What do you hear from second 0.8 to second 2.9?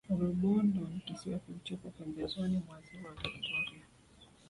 ni kisiwa kilichopo pembezoni mwa